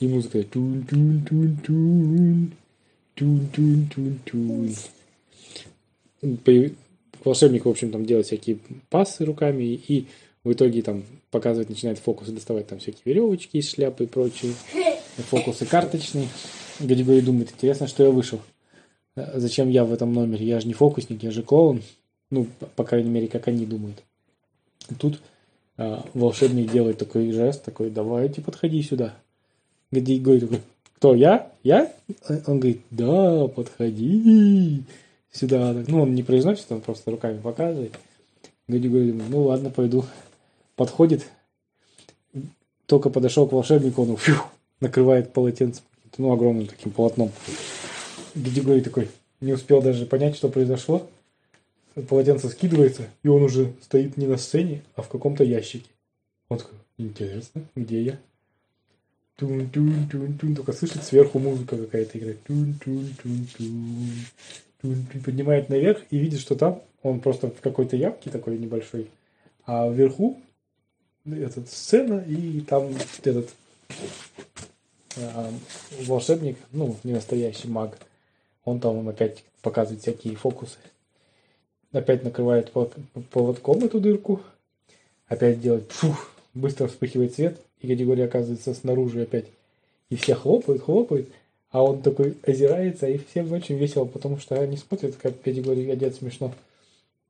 И 0.00 0.06
музыка 0.06 0.44
тун-тун-тун-тун. 0.44 2.52
тун 3.14 3.48
тун 3.88 4.18
тун. 4.24 4.74
Волшебник, 7.24 7.64
в 7.64 7.68
общем, 7.68 7.90
там 7.90 8.06
делает 8.06 8.26
всякие 8.26 8.58
пасы 8.90 9.24
руками 9.24 9.64
и 9.64 10.06
в 10.48 10.52
итоге 10.54 10.80
там 10.80 11.04
показывать, 11.30 11.68
начинает 11.68 11.98
фокусы 11.98 12.32
доставать 12.32 12.66
там 12.66 12.78
всякие 12.78 13.02
веревочки 13.04 13.58
из 13.58 13.70
шляпы 13.70 14.04
и 14.04 14.06
прочие, 14.06 14.54
фокусы 15.18 15.66
карточные. 15.66 16.26
Гадигорий 16.80 17.20
думает, 17.20 17.52
интересно, 17.52 17.86
что 17.86 18.04
я 18.04 18.10
вышел. 18.10 18.40
Зачем 19.14 19.68
я 19.68 19.84
в 19.84 19.92
этом 19.92 20.14
номере? 20.14 20.46
Я 20.46 20.60
же 20.60 20.66
не 20.66 20.72
фокусник, 20.72 21.22
я 21.22 21.30
же 21.30 21.42
клоун. 21.42 21.82
Ну, 22.30 22.46
по 22.76 22.84
крайней 22.84 23.10
мере, 23.10 23.28
как 23.28 23.48
они 23.48 23.66
думают. 23.66 24.02
Тут 24.98 25.20
а, 25.76 26.06
волшебник 26.14 26.72
делает 26.72 26.96
такой 26.96 27.30
жест, 27.30 27.62
такой, 27.62 27.90
давайте 27.90 28.40
подходи 28.40 28.82
сюда. 28.82 29.14
Гадигорий 29.90 30.40
такой, 30.40 30.60
кто, 30.96 31.14
я? 31.14 31.52
Я? 31.62 31.92
Он 32.46 32.58
говорит, 32.58 32.80
да, 32.90 33.48
подходи 33.48 34.82
сюда. 35.30 35.84
Ну, 35.88 36.02
он 36.02 36.14
не 36.14 36.22
произносит, 36.22 36.72
он 36.72 36.80
просто 36.80 37.10
руками 37.10 37.38
показывает. 37.38 37.92
Гадигорий 38.66 39.12
думает, 39.12 39.30
ну 39.30 39.42
ладно, 39.42 39.68
пойду. 39.68 40.06
Подходит, 40.78 41.26
только 42.86 43.10
подошел 43.10 43.48
к 43.48 43.52
волшебнику, 43.52 44.02
он 44.02 44.16
фью, 44.16 44.36
накрывает 44.78 45.32
полотенцем, 45.32 45.82
ну, 46.18 46.30
огромным 46.30 46.68
таким 46.68 46.92
полотном. 46.92 47.32
Гадигорий 48.36 48.80
такой, 48.80 49.08
не 49.40 49.52
успел 49.52 49.82
даже 49.82 50.06
понять, 50.06 50.36
что 50.36 50.48
произошло. 50.48 51.04
Полотенце 52.08 52.48
скидывается, 52.48 53.08
и 53.24 53.28
он 53.28 53.42
уже 53.42 53.72
стоит 53.82 54.16
не 54.16 54.28
на 54.28 54.36
сцене, 54.36 54.84
а 54.94 55.02
в 55.02 55.08
каком-то 55.08 55.42
ящике. 55.42 55.90
Он 56.48 56.58
такой, 56.58 56.78
интересно, 56.96 57.64
где 57.74 58.00
я? 58.00 58.18
Тун-тун-тун-тун. 59.34 60.54
Только 60.54 60.72
слышит 60.74 61.02
сверху 61.02 61.40
музыка 61.40 61.76
какая-то 61.76 62.16
играет. 62.18 62.40
Тун-тун-тун-тун. 62.44 64.12
Тун-тун. 64.80 65.22
Поднимает 65.24 65.70
наверх 65.70 66.02
и 66.10 66.18
видит, 66.18 66.38
что 66.38 66.54
там 66.54 66.82
он 67.02 67.18
просто 67.18 67.48
в 67.48 67.60
какой-то 67.60 67.96
ямке 67.96 68.30
такой 68.30 68.58
небольшой. 68.58 69.08
А 69.66 69.88
вверху 69.88 70.38
этот 71.34 71.68
сцена 71.68 72.24
и 72.26 72.60
там 72.60 72.92
этот 73.22 73.50
э, 75.16 75.50
волшебник, 76.06 76.56
ну, 76.72 76.96
не 77.04 77.12
настоящий 77.12 77.68
маг. 77.68 77.98
Он 78.64 78.80
там 78.80 78.98
он 78.98 79.08
опять 79.08 79.44
показывает 79.62 80.02
всякие 80.02 80.36
фокусы. 80.36 80.78
Опять 81.92 82.22
накрывает 82.22 82.70
поводком 83.30 83.84
эту 83.84 84.00
дырку. 84.00 84.42
Опять 85.26 85.60
делает 85.60 85.90
фух, 85.92 86.30
быстро 86.54 86.86
вспыхивает 86.86 87.34
свет, 87.34 87.60
и 87.80 87.88
категория 87.88 88.24
оказывается 88.24 88.74
снаружи 88.74 89.22
опять. 89.22 89.46
И 90.08 90.16
все 90.16 90.34
хлопают, 90.34 90.82
хлопают, 90.82 91.28
а 91.70 91.82
он 91.82 92.00
такой 92.00 92.36
озирается, 92.46 93.06
и 93.08 93.18
всем 93.18 93.52
очень 93.52 93.76
весело, 93.76 94.06
потому 94.06 94.38
что 94.38 94.58
они 94.58 94.76
смотрят, 94.76 95.16
как 95.16 95.40
категория 95.42 95.92
одет 95.92 96.14
смешно. 96.14 96.54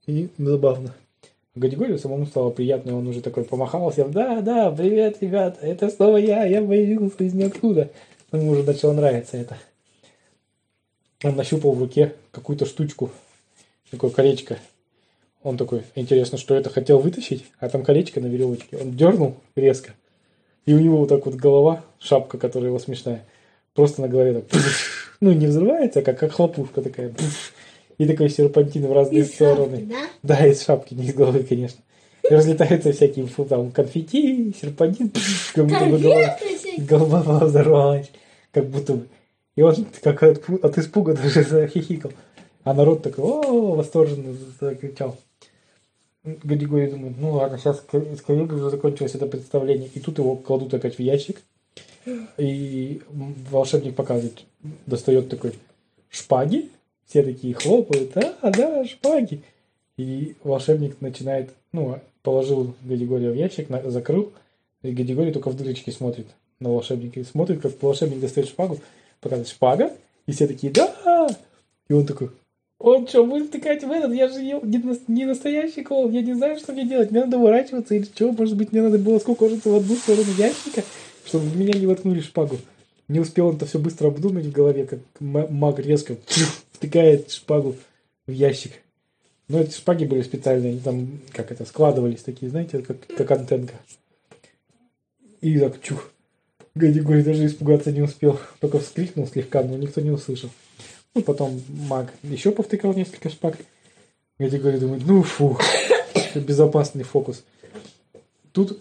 И 0.06 0.28
забавно. 0.38 0.94
Категорию 1.60 1.98
самому 1.98 2.26
стало 2.26 2.50
приятно, 2.50 2.96
он 2.96 3.06
уже 3.06 3.20
такой 3.20 3.44
помахал 3.44 3.90
всем, 3.90 4.12
да, 4.12 4.40
да, 4.40 4.70
привет, 4.70 5.18
ребята, 5.20 5.66
это 5.66 5.88
снова 5.90 6.16
я, 6.16 6.44
я 6.44 6.62
появился 6.62 7.24
из 7.24 7.34
ниоткуда. 7.34 7.90
Ему 8.32 8.50
уже 8.50 8.62
начало 8.62 8.92
нравиться 8.92 9.36
это. 9.36 9.56
Он 11.24 11.34
нащупал 11.34 11.72
в 11.72 11.80
руке 11.80 12.14
какую-то 12.30 12.66
штучку, 12.66 13.10
такое 13.90 14.10
колечко. 14.10 14.58
Он 15.42 15.56
такой, 15.56 15.82
интересно, 15.94 16.36
что 16.36 16.54
это 16.54 16.70
хотел 16.70 16.98
вытащить, 16.98 17.44
а 17.58 17.68
там 17.68 17.82
колечко 17.82 18.20
на 18.20 18.26
веревочке. 18.26 18.76
Он 18.76 18.92
дернул 18.92 19.36
резко, 19.56 19.94
и 20.66 20.74
у 20.74 20.78
него 20.78 20.98
вот 20.98 21.08
так 21.08 21.24
вот 21.26 21.34
голова, 21.34 21.84
шапка, 21.98 22.38
которая 22.38 22.68
его 22.68 22.78
смешная, 22.78 23.24
просто 23.74 24.02
на 24.02 24.08
голове 24.08 24.40
так, 24.40 24.60
ну 25.20 25.32
не 25.32 25.46
взрывается, 25.46 26.02
как, 26.02 26.18
как 26.18 26.32
хлопушка 26.32 26.82
такая. 26.82 27.12
И 27.98 28.06
такой 28.06 28.30
серпантин 28.30 28.86
в 28.86 28.92
разные 28.92 29.22
из 29.22 29.34
стороны. 29.34 29.78
Шапки, 29.78 29.90
да? 29.90 30.08
да, 30.22 30.46
из 30.46 30.62
шапки, 30.62 30.94
не 30.94 31.06
из 31.06 31.14
головы, 31.14 31.42
конечно. 31.42 31.80
И 32.28 32.34
разлетаются 32.34 32.92
всякие 32.92 33.26
фу, 33.26 33.44
там 33.44 33.70
конфетти, 33.72 34.54
серпантин, 34.60 35.10
как 35.54 35.66
будто 35.66 35.84
бы 35.86 35.98
голова, 35.98 36.38
голова 36.78 37.44
взорвалась, 37.44 38.10
как 38.52 38.66
будто 38.66 38.94
бы. 38.94 39.08
И 39.56 39.62
он 39.62 39.86
как 40.02 40.22
от, 40.22 40.48
от 40.48 40.78
испуга 40.78 41.14
даже 41.14 41.42
захихикал. 41.42 42.12
А 42.62 42.74
народ 42.74 43.02
такой, 43.02 43.24
о, 43.24 43.74
восторженно 43.74 44.36
закричал. 44.60 45.16
Григорий 46.22 46.90
думает, 46.90 47.16
ну 47.18 47.32
ладно, 47.32 47.58
сейчас 47.58 47.82
скорее 48.18 48.44
уже 48.44 48.70
закончилось 48.70 49.14
это 49.14 49.26
представление. 49.26 49.88
И 49.94 50.00
тут 50.00 50.18
его 50.18 50.36
кладут 50.36 50.74
опять 50.74 50.96
в 50.96 51.00
ящик. 51.00 51.40
И 52.36 53.02
волшебник 53.50 53.96
показывает, 53.96 54.44
достает 54.86 55.28
такой 55.28 55.54
шпаги. 56.10 56.70
Все 57.08 57.22
такие 57.22 57.54
хлопают, 57.54 58.12
а, 58.16 58.50
да, 58.50 58.84
шпаги. 58.84 59.42
И 59.96 60.36
волшебник 60.44 61.00
начинает, 61.00 61.50
ну, 61.72 61.98
положил 62.22 62.74
Гадигория 62.82 63.30
в 63.30 63.34
ящик, 63.34 63.68
закрыл. 63.86 64.32
И 64.82 64.92
Гадигорий 64.92 65.32
только 65.32 65.50
в 65.50 65.56
дырочке 65.56 65.90
смотрит 65.90 66.26
на 66.60 66.70
волшебника. 66.70 67.24
Смотрит, 67.24 67.60
как 67.60 67.82
волшебник 67.82 68.20
достает 68.20 68.48
шпагу, 68.48 68.78
показывает 69.20 69.48
шпага. 69.48 69.92
И 70.26 70.32
все 70.32 70.46
такие, 70.46 70.70
да! 70.70 71.28
И 71.88 71.94
он 71.94 72.04
такой, 72.04 72.28
он 72.78 73.08
что, 73.08 73.24
будет 73.24 73.48
втыкать 73.48 73.82
в 73.82 73.90
этот? 73.90 74.12
Я 74.12 74.28
же 74.28 74.40
не, 74.40 74.54
не 75.08 75.24
настоящий 75.24 75.82
клоун, 75.82 76.12
я 76.12 76.22
не 76.22 76.34
знаю, 76.34 76.58
что 76.58 76.72
мне 76.72 76.86
делать. 76.86 77.10
Мне 77.10 77.24
надо 77.24 77.38
уворачиваться 77.38 77.94
или 77.94 78.04
что? 78.04 78.30
Может 78.30 78.56
быть, 78.56 78.70
мне 78.70 78.82
надо 78.82 78.98
было 78.98 79.18
скукожиться 79.18 79.68
в 79.70 79.76
одну 79.76 79.96
сторону 79.96 80.30
ящика, 80.36 80.84
чтобы 81.24 81.46
в 81.46 81.56
меня 81.56 81.76
не 81.76 81.86
воткнули 81.86 82.20
шпагу. 82.20 82.56
Не 83.08 83.18
успел 83.20 83.48
он 83.48 83.56
это 83.56 83.66
все 83.66 83.78
быстро 83.78 84.08
обдумать 84.08 84.44
в 84.44 84.52
голове, 84.52 84.84
как 84.84 85.00
маг 85.18 85.80
резко 85.80 86.16
втыкает 86.78 87.32
шпагу 87.32 87.74
в 88.26 88.30
ящик. 88.30 88.72
Но 89.48 89.60
эти 89.60 89.74
шпаги 89.74 90.04
были 90.04 90.22
специальные, 90.22 90.72
они 90.72 90.80
там, 90.80 91.20
как 91.32 91.50
это, 91.50 91.64
складывались 91.64 92.22
такие, 92.22 92.50
знаете, 92.50 92.78
как, 92.82 93.06
как 93.06 93.30
антенка. 93.32 93.74
И 95.40 95.58
так 95.58 95.80
чух. 95.82 96.10
Гади 96.74 97.00
даже 97.00 97.46
испугаться 97.46 97.90
не 97.90 98.02
успел. 98.02 98.38
Только 98.60 98.78
вскрикнул 98.78 99.26
слегка, 99.26 99.62
но 99.62 99.76
никто 99.76 100.00
не 100.00 100.10
услышал. 100.10 100.50
Ну, 101.14 101.22
потом 101.22 101.60
маг 101.68 102.12
еще 102.22 102.52
повтыкал 102.52 102.94
несколько 102.94 103.30
шпаг. 103.30 103.56
Говорю, 104.38 104.78
думаю, 104.78 105.02
ну 105.04 105.22
фу, 105.22 105.58
безопасный 106.34 107.02
фокус. 107.02 107.42
Тут 108.52 108.80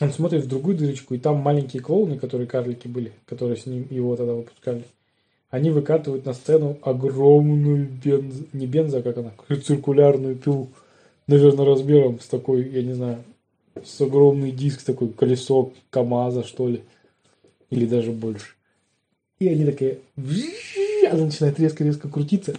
он 0.00 0.12
смотрит 0.12 0.44
в 0.44 0.48
другую 0.48 0.76
дырочку, 0.76 1.14
и 1.14 1.18
там 1.18 1.36
маленькие 1.36 1.82
клоуны, 1.82 2.18
которые 2.18 2.46
карлики 2.46 2.88
были, 2.88 3.12
которые 3.26 3.58
с 3.58 3.66
ним 3.66 3.86
его 3.90 4.16
тогда 4.16 4.32
выпускали, 4.32 4.84
они 5.52 5.68
выкатывают 5.68 6.24
на 6.24 6.32
сцену 6.32 6.78
огромную 6.82 7.86
бенз... 8.02 8.36
не 8.54 8.66
бенза, 8.66 9.02
как 9.02 9.18
она, 9.18 9.32
циркулярную 9.48 10.34
пилу, 10.34 10.70
наверное, 11.26 11.66
размером 11.66 12.20
с 12.20 12.26
такой, 12.26 12.66
я 12.70 12.82
не 12.82 12.94
знаю, 12.94 13.18
с 13.84 14.00
огромный 14.00 14.50
диск 14.50 14.82
такой, 14.82 15.10
колесо 15.10 15.72
КамАЗа, 15.90 16.44
что 16.44 16.68
ли. 16.68 16.82
Или 17.68 17.84
даже 17.84 18.12
больше. 18.12 18.54
И 19.40 19.48
они 19.48 19.66
такая... 19.66 19.98
Она 21.10 21.26
начинает 21.26 21.60
резко-резко 21.60 22.08
крутиться. 22.08 22.54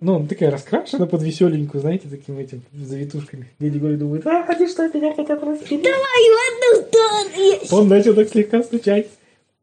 Ну, 0.00 0.16
она 0.16 0.26
такая 0.26 0.50
раскрашена 0.50 1.06
под 1.06 1.22
веселенькую, 1.22 1.82
знаете, 1.82 2.08
такими 2.08 2.40
этим 2.40 2.62
завитушками. 2.72 3.50
Дядя 3.58 3.78
Голя 3.78 3.98
думает, 3.98 4.26
а, 4.26 4.44
они 4.48 4.66
что, 4.68 4.88
меня 4.88 5.14
хотят 5.14 5.42
распилить? 5.42 5.84
Давай 5.84 6.80
одну 6.80 6.88
сторону. 6.88 7.82
Он 7.82 7.88
начал 7.88 8.14
так 8.14 8.30
слегка 8.30 8.62
стучать 8.62 9.08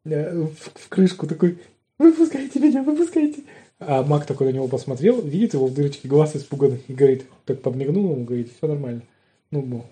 в, 0.04 0.50
в 0.74 0.88
крышку, 0.88 1.26
такой, 1.26 1.58
выпускайте 2.00 2.58
меня, 2.58 2.82
выпускайте. 2.82 3.42
А 3.78 4.02
Мак 4.02 4.26
такой 4.26 4.48
на 4.48 4.56
него 4.56 4.68
посмотрел, 4.68 5.20
видит 5.20 5.54
его 5.54 5.66
в 5.66 5.74
дырочке 5.74 6.08
глаз 6.08 6.36
испуганный 6.36 6.82
и 6.88 6.92
говорит, 6.92 7.24
так 7.46 7.62
подмигнул 7.62 8.12
ему, 8.12 8.24
говорит, 8.24 8.50
все 8.56 8.66
нормально. 8.66 9.02
Ну, 9.50 9.62
мол. 9.62 9.84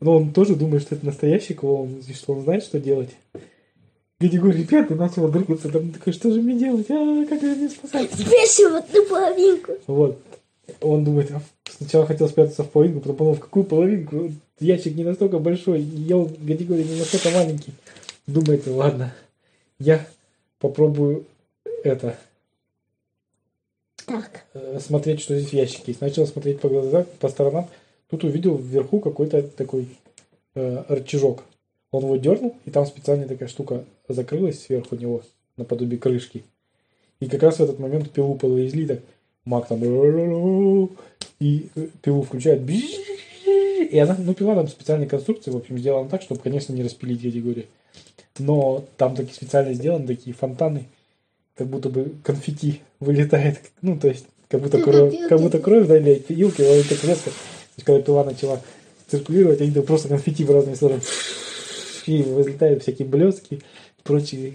Но 0.00 0.16
он 0.16 0.32
тоже 0.32 0.56
думает, 0.56 0.82
что 0.82 0.94
это 0.94 1.06
настоящий 1.06 1.54
клоун, 1.54 2.02
и 2.06 2.12
что 2.12 2.34
он 2.34 2.42
знает, 2.42 2.62
что 2.62 2.78
делать. 2.80 3.10
Григорий 4.18 4.64
пятый 4.64 4.96
начал 4.96 5.28
дрыгаться, 5.28 5.68
там 5.68 5.92
такой, 5.92 6.12
что 6.12 6.30
же 6.30 6.40
мне 6.40 6.58
делать? 6.58 6.90
А, 6.90 7.26
как 7.26 7.40
же 7.40 7.54
мне 7.54 7.68
спасать? 7.68 8.10
Спрячься 8.12 8.70
в 8.70 8.74
одну 8.76 9.06
половинку. 9.06 9.72
Вот. 9.86 10.18
Он 10.80 11.04
думает, 11.04 11.30
а, 11.32 11.42
сначала 11.70 12.06
хотел 12.06 12.28
спрятаться 12.28 12.64
в 12.64 12.70
половинку, 12.70 13.00
потом 13.00 13.16
подумал, 13.16 13.36
в 13.36 13.40
какую 13.40 13.64
половинку? 13.64 14.32
Ящик 14.58 14.96
не 14.96 15.04
настолько 15.04 15.38
большой, 15.38 15.80
я 15.82 16.16
Григорий 16.24 16.84
не 16.84 16.98
настолько 16.98 17.30
маленький. 17.30 17.72
Думает, 18.26 18.66
ладно, 18.66 19.14
я 19.78 20.06
попробую 20.58 21.26
это, 21.84 22.18
Так. 24.06 24.44
э, 24.54 24.78
смотреть, 24.80 25.20
что 25.20 25.38
здесь 25.38 25.50
в 25.50 25.54
ящике 25.54 25.84
есть. 25.88 26.00
Начал 26.00 26.26
смотреть 26.26 26.60
по 26.60 26.68
глазам, 26.68 27.06
по 27.20 27.28
сторонам. 27.28 27.68
Тут 28.08 28.24
увидел 28.24 28.56
вверху 28.56 29.00
какой-то 29.00 29.42
такой 29.42 29.88
э, 30.54 30.84
рычажок. 30.88 31.42
Он 31.90 32.04
его 32.04 32.16
дернул, 32.16 32.56
и 32.64 32.70
там 32.70 32.86
специальная 32.86 33.28
такая 33.28 33.48
штука 33.48 33.84
закрылась 34.08 34.62
сверху 34.62 34.96
него, 34.96 35.22
наподобие 35.56 35.98
крышки. 35.98 36.44
И 37.20 37.28
как 37.28 37.42
раз 37.42 37.56
в 37.56 37.62
этот 37.62 37.78
момент 37.78 38.10
пилу 38.10 38.34
подвезли, 38.34 38.86
так 38.86 39.00
маг 39.44 39.68
там 39.68 39.80
и 41.40 41.68
э, 41.74 41.88
пилу 42.02 42.22
включает, 42.22 42.62
и 43.46 43.98
она, 43.98 44.16
ну, 44.18 44.34
пила 44.34 44.54
там 44.54 44.68
специальной 44.68 45.06
конструкции, 45.06 45.50
в 45.50 45.56
общем, 45.56 45.78
сделана 45.78 46.08
так, 46.08 46.22
чтобы, 46.22 46.40
конечно, 46.40 46.72
не 46.72 46.82
распилить 46.82 47.22
категории. 47.22 47.66
Но 48.38 48.84
там 48.96 49.14
такие 49.16 49.34
специально 49.34 49.72
сделаны, 49.72 50.06
такие 50.06 50.34
фонтаны, 50.34 50.86
как 51.56 51.66
будто 51.68 51.88
бы 51.88 52.12
конфетти 52.22 52.82
вылетает, 53.00 53.60
ну, 53.82 53.98
то 53.98 54.08
есть, 54.08 54.26
как 54.48 54.60
будто 54.60 54.80
кровь, 54.80 55.14
как 55.28 55.40
будто 55.40 55.58
кровь, 55.58 55.86
да, 55.86 55.96
или 55.96 56.16
пилки, 56.16 56.62
он 56.62 56.82
так 56.82 57.02
резко, 57.04 57.30
то 57.30 57.36
есть, 57.76 57.84
когда 57.84 58.02
пила 58.02 58.24
начала 58.24 58.60
циркулировать, 59.08 59.60
они 59.60 59.70
просто 59.82 60.08
конфетти 60.08 60.44
в 60.44 60.50
разные 60.50 60.76
стороны, 60.76 61.00
и 62.06 62.22
возлетают 62.22 62.82
всякие 62.82 63.08
блестки, 63.08 63.62
прочие 64.02 64.54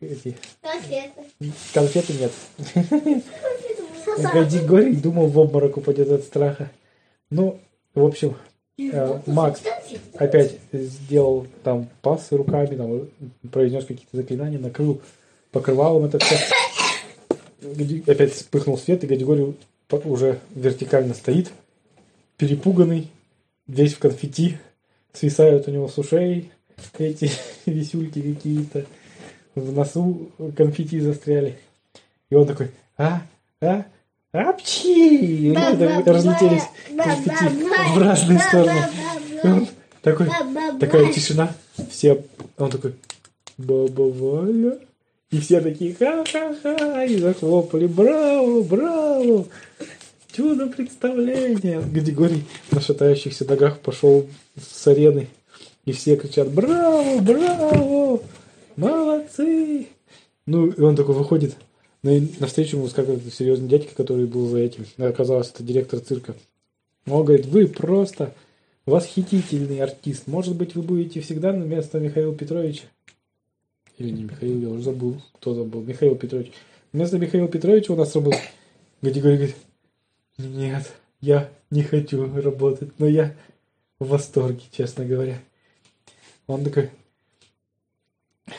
эти, 0.00 0.36
Конфеты. 0.60 1.52
конфеты 1.72 2.12
нет. 2.14 2.32
Сосать. 4.04 4.32
Гадигорий 4.32 4.96
думал, 4.96 5.26
в 5.26 5.38
обморок 5.38 5.76
упадет 5.76 6.10
от 6.10 6.24
страха. 6.24 6.70
Ну, 7.30 7.60
в 7.94 8.04
общем, 8.04 8.36
Макс 9.26 9.62
опять 10.14 10.58
сделал 10.72 11.46
там 11.62 11.88
пасы 12.02 12.36
руками, 12.36 12.76
там 12.76 13.08
произнес 13.50 13.84
какие-то 13.84 14.16
заклинания, 14.16 14.58
накрыл 14.58 15.00
покрывалом 15.52 16.04
это 16.04 16.18
все. 16.18 16.36
Опять 18.06 18.32
вспыхнул 18.32 18.78
свет, 18.78 19.04
и 19.04 19.06
Гадигорий 19.06 19.54
уже 20.04 20.38
вертикально 20.54 21.14
стоит, 21.14 21.52
перепуганный, 22.36 23.10
весь 23.66 23.94
в 23.94 23.98
конфетти, 23.98 24.56
свисают 25.12 25.68
у 25.68 25.70
него 25.70 25.88
с 25.88 25.98
ушей 25.98 26.50
эти 26.98 27.30
висюльки 27.66 28.20
какие-то, 28.20 28.86
в 29.54 29.72
носу 29.72 30.30
конфетти 30.56 31.00
застряли. 31.00 31.58
И 32.30 32.34
он 32.34 32.46
такой, 32.46 32.70
а, 32.96 33.22
а, 33.60 33.84
апчи! 34.32 35.52
Так 35.54 36.06
разлетелись 36.06 36.64
конфетти 36.96 37.64
в 37.94 37.98
разные 37.98 38.38
стороны. 38.38 38.82
И 39.42 39.46
он 39.46 39.68
такой, 40.02 40.28
такая 40.78 41.12
тишина, 41.12 41.54
все, 41.90 42.22
он 42.58 42.70
такой, 42.70 42.94
баба 43.58 44.02
Валя, 44.02 44.78
и 45.30 45.38
все 45.40 45.60
такие, 45.60 45.94
ха-ха-ха, 45.94 47.04
и 47.04 47.16
захлопали, 47.16 47.86
браво, 47.86 48.62
браво, 48.62 49.46
чудо 50.32 50.66
представления. 50.66 51.80
Григорий 51.80 52.44
на 52.70 52.80
шатающихся 52.80 53.44
ногах 53.44 53.78
пошел 53.80 54.26
с 54.56 54.86
арены, 54.86 55.28
и 55.84 55.92
все 55.92 56.16
кричат, 56.16 56.48
браво, 56.50 57.18
браво, 57.20 58.22
молодцы. 58.76 59.88
Ну, 60.46 60.66
и 60.66 60.80
он 60.80 60.96
такой 60.96 61.14
выходит, 61.14 61.56
ну, 62.02 62.10
и 62.12 62.28
навстречу 62.38 62.76
ему 62.76 62.84
выскакивает 62.84 63.22
серьезный 63.32 63.68
дядька, 63.68 63.94
который 63.94 64.26
был 64.26 64.48
за 64.48 64.58
этим. 64.58 64.86
Оказалось, 64.98 65.50
это 65.50 65.62
директор 65.62 66.00
цирка. 66.00 66.34
Он 67.06 67.24
говорит, 67.24 67.46
вы 67.46 67.66
просто 67.66 68.34
восхитительный 68.86 69.80
артист. 69.80 70.26
Может 70.26 70.56
быть, 70.56 70.74
вы 70.74 70.82
будете 70.82 71.20
всегда 71.20 71.52
на 71.52 71.64
место 71.64 72.00
Михаила 72.00 72.34
Петровича? 72.34 72.84
Или 73.98 74.10
не 74.10 74.24
Михаил, 74.24 74.60
я 74.60 74.68
уже 74.68 74.82
забыл. 74.82 75.20
Кто 75.34 75.54
забыл? 75.54 75.82
Михаил 75.82 76.16
Петрович. 76.16 76.52
Вместо 76.92 77.18
Михаила 77.18 77.48
Петровича 77.48 77.92
у 77.92 77.96
нас 77.96 78.14
работает. 78.14 78.42
Григорий 79.02 79.36
говорит, 79.36 79.56
нет, 80.38 80.92
я 81.20 81.50
не 81.70 81.82
хочу 81.82 82.32
работать, 82.40 82.98
но 82.98 83.06
я 83.06 83.34
в 83.98 84.08
восторге, 84.08 84.62
честно 84.72 85.04
говоря. 85.04 85.38
Он 86.46 86.64
такой, 86.64 86.90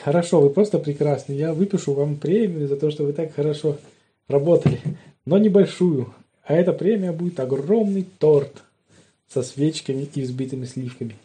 хорошо, 0.02 0.40
вы 0.40 0.50
просто 0.50 0.78
прекрасны. 0.78 1.32
Я 1.32 1.52
выпишу 1.52 1.92
вам 1.92 2.16
премию 2.16 2.68
за 2.68 2.76
то, 2.76 2.90
что 2.90 3.04
вы 3.04 3.12
так 3.12 3.34
хорошо 3.34 3.78
работали, 4.28 4.80
но 5.26 5.38
небольшую. 5.38 6.12
А 6.44 6.54
эта 6.54 6.72
премия 6.72 7.12
будет 7.12 7.38
огромный 7.40 8.06
торт 8.18 8.62
со 9.28 9.42
свечками 9.42 10.08
и 10.14 10.22
взбитыми 10.22 10.64
сливками. 10.64 11.16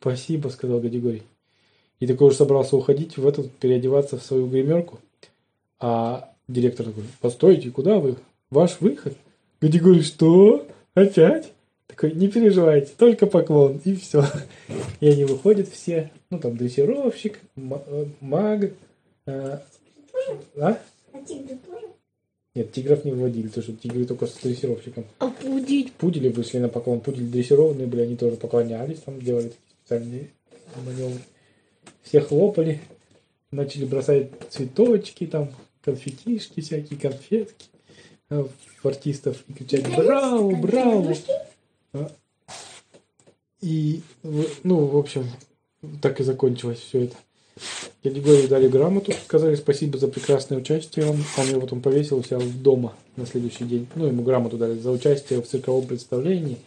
Спасибо, 0.00 0.48
сказал 0.48 0.80
Гадигорий. 0.80 1.22
И 2.00 2.06
такой 2.06 2.28
уже 2.28 2.36
собрался 2.36 2.76
уходить 2.76 3.16
в 3.16 3.26
этот, 3.26 3.50
переодеваться 3.52 4.18
в 4.18 4.22
свою 4.22 4.46
гримерку. 4.46 4.98
А 5.78 6.32
директор 6.48 6.86
такой, 6.86 7.04
постойте, 7.20 7.70
куда 7.70 7.98
вы? 7.98 8.16
Ваш 8.50 8.80
выход? 8.80 9.16
Гадигорий, 9.60 10.02
что? 10.02 10.66
Опять? 10.94 11.52
Такой, 11.86 12.12
не 12.12 12.28
переживайте, 12.28 12.92
только 12.96 13.26
поклон, 13.26 13.80
и 13.84 13.94
все. 13.94 14.24
И 15.00 15.08
они 15.08 15.24
выходят 15.24 15.68
все, 15.68 16.10
ну 16.30 16.38
там 16.38 16.56
дрессировщик, 16.56 17.38
э, 17.56 18.06
маг, 18.20 18.72
э, 19.26 19.58
а? 20.56 20.78
А 21.12 21.22
тигры 21.26 21.58
тоже? 21.64 21.86
Нет, 22.54 22.72
тигров 22.72 23.04
не 23.04 23.12
вводили, 23.12 23.48
потому 23.48 23.64
что 23.64 23.72
тигры 23.74 24.04
только 24.06 24.26
с 24.26 24.34
дрессировщиком. 24.34 25.04
А 25.18 25.28
пудить? 25.28 25.92
Пудели 25.92 26.28
вышли 26.28 26.58
на 26.58 26.68
поклон, 26.68 27.00
пудели 27.00 27.26
дрессированные 27.26 27.86
были, 27.86 28.02
они 28.02 28.16
тоже 28.16 28.36
поклонялись, 28.36 29.00
там 29.00 29.20
делали 29.20 29.48
такие 29.48 29.76
специальные 29.80 30.30
маневры. 30.84 31.20
Все 32.02 32.20
хлопали, 32.20 32.80
начали 33.50 33.84
бросать 33.84 34.30
цветочки, 34.50 35.26
там, 35.26 35.50
конфетишки 35.82 36.60
всякие, 36.60 36.98
конфетки 36.98 37.66
э, 38.30 38.44
в 38.82 38.86
артистов 38.88 39.36
и 39.48 39.52
кричать 39.52 39.86
«Браво! 39.94 40.54
Браво!» 40.56 41.14
А, 41.96 42.10
И, 43.60 44.02
ну, 44.22 44.86
в 44.86 44.96
общем, 44.96 45.26
так 46.02 46.20
и 46.20 46.24
закончилось 46.24 46.78
все 46.78 47.04
это. 47.04 47.16
Егорию 48.02 48.48
дали 48.48 48.68
грамоту, 48.68 49.12
сказали 49.24 49.54
спасибо 49.56 49.98
за 49.98 50.08
прекрасное 50.08 50.58
участие. 50.58 51.06
Он, 51.06 51.16
он 51.38 51.46
ее 51.46 51.60
потом 51.60 51.80
повесил 51.80 52.18
у 52.18 52.22
себя 52.22 52.38
дома 52.62 52.94
на 53.16 53.26
следующий 53.26 53.64
день. 53.64 53.86
Ну, 53.94 54.06
ему 54.06 54.22
грамоту 54.22 54.58
дали 54.58 54.78
за 54.78 54.90
участие 54.90 55.42
в 55.42 55.48
цирковом 55.48 55.86
представлении, 55.86 56.58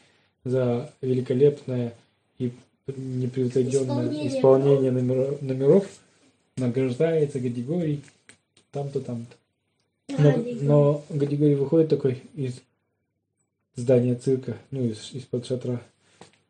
за 0.43 0.91
великолепное 1.01 1.93
и 2.39 2.51
непревзойденное 2.87 4.27
Исполнение 4.27 4.37
исполнение 4.37 4.91
номеров, 4.91 5.41
номеров. 5.41 5.87
Награждается 6.57 7.39
Гадигорий 7.39 8.03
там-то, 8.71 8.99
там-то. 8.99 9.35
Но, 10.17 10.43
но 10.61 11.03
Гадигорий 11.09 11.55
выходит 11.55 11.89
такой 11.89 12.23
из 12.35 12.55
здания 13.79 14.15
цирка, 14.15 14.57
ну, 14.71 14.85
из, 14.85 15.11
из-под 15.13 15.45
шатра. 15.45 15.81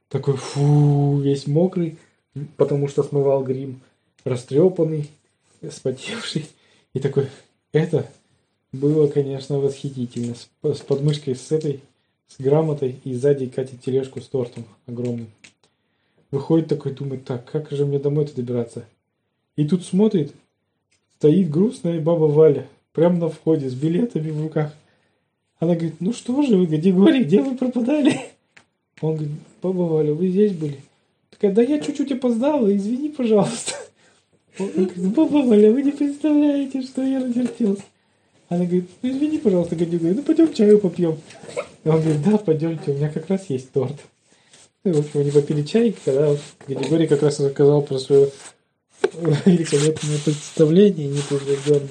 Такой, 0.10 0.36
фу, 0.36 1.20
весь 1.20 1.48
мокрый, 1.48 1.98
потому 2.58 2.88
что 2.88 3.04
смывал 3.04 3.44
грим, 3.44 3.82
растрепанный, 4.24 5.10
спотевший. 5.70 6.48
И 6.94 7.00
такой, 7.00 7.28
это 7.72 8.10
было, 8.72 9.08
конечно, 9.08 9.60
восхитительно. 9.60 10.36
С, 10.36 10.50
с 10.64 10.82
подмышкой 10.82 11.36
с 11.36 11.52
этой, 11.52 11.82
с 12.28 12.42
грамотой, 12.42 13.00
и 13.04 13.14
сзади 13.14 13.48
катит 13.48 13.82
тележку 13.82 14.22
с 14.22 14.28
тортом 14.28 14.66
огромным. 14.86 15.28
Выходит 16.32 16.68
такой, 16.68 16.94
думает, 16.94 17.26
так, 17.26 17.50
как 17.50 17.72
же 17.72 17.86
мне 17.86 18.00
домой-то 18.00 18.36
добираться? 18.36 18.86
И 19.56 19.68
тут 19.68 19.84
смотрит, 19.84 20.34
стоит 21.18 21.50
грустная 21.50 22.00
баба 22.00 22.26
Валя, 22.26 22.68
прямо 22.94 23.18
на 23.18 23.30
входе, 23.30 23.70
с 23.70 23.74
билетами 23.74 24.30
в 24.30 24.42
руках. 24.42 24.74
Она 25.60 25.76
говорит, 25.76 25.96
ну 26.00 26.14
что 26.14 26.42
же 26.42 26.56
вы, 26.56 26.68
Гадигорий, 26.68 27.24
где 27.24 27.42
вы 27.42 27.56
пропадали? 27.56 28.20
Он 29.02 29.16
говорит, 29.16 29.36
баба 29.62 29.82
Валя, 29.82 30.14
вы 30.14 30.30
здесь 30.30 30.54
были? 30.54 30.80
Такая, 31.30 31.52
да 31.52 31.62
я 31.62 31.80
чуть-чуть 31.80 32.12
опоздала, 32.12 32.76
извини, 32.76 33.10
пожалуйста. 33.10 33.74
Он 34.58 34.70
говорит, 34.70 34.98
баба 35.14 35.38
Валя, 35.38 35.72
вы 35.72 35.84
не 35.84 35.92
представляете, 35.92 36.82
что 36.82 37.04
я 37.04 37.20
натертелся. 37.20 37.84
Она 38.48 38.66
говорит, 38.66 38.90
ну 39.02 39.10
извини, 39.10 39.38
пожалуйста. 39.38 39.76
Говорит, 39.76 40.02
ну 40.02 40.24
пойдем 40.24 40.54
чаю 40.54 40.80
попьем. 40.80 41.18
Он 41.86 42.02
говорит, 42.02 42.24
да, 42.24 42.38
пойдемте, 42.38 42.92
у 42.92 42.96
меня 42.96 43.10
как 43.10 43.30
раз 43.30 43.50
есть 43.50 43.72
торт. 43.72 43.96
Ну, 44.84 44.94
в 44.94 45.00
общем, 45.00 45.20
они 45.20 45.32
попили 45.32 45.64
чай, 45.64 45.96
когда 46.06 46.36
Григорий 46.68 47.08
как 47.08 47.22
раз 47.22 47.40
рассказал 47.40 47.82
про 47.82 48.00
свое 48.00 48.30
великолепное 49.46 50.18
представление, 50.24 51.08
непревзойденное. 51.08 51.90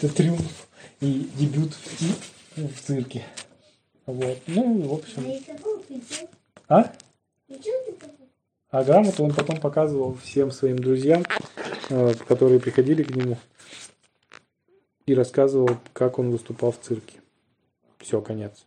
Это 0.00 0.14
триумф 0.14 0.66
и 1.00 1.26
дебют 1.36 1.72
в, 1.74 2.39
в 2.68 2.80
цирке. 2.80 3.24
Вот. 4.06 4.38
Ну, 4.46 4.82
в 4.82 4.94
общем. 4.94 5.42
А? 6.68 6.80
А? 6.80 6.92
А 8.70 8.84
грамоту 8.84 9.24
он 9.24 9.34
потом 9.34 9.60
показывал 9.60 10.16
всем 10.16 10.50
своим 10.52 10.78
друзьям, 10.78 11.24
э, 11.88 12.14
которые 12.28 12.60
приходили 12.60 13.02
к 13.02 13.14
нему, 13.14 13.36
и 15.06 15.14
рассказывал, 15.14 15.70
как 15.92 16.18
он 16.20 16.30
выступал 16.30 16.70
в 16.70 16.78
цирке. 16.80 17.20
Все, 17.98 18.20
конец. 18.20 18.66